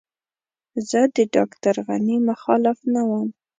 زه 0.89 1.01
د 1.15 1.17
ډاکټر 1.35 1.75
غني 1.87 2.17
مخالف 2.29 2.77
نه 2.93 3.01
وم. 3.09 3.27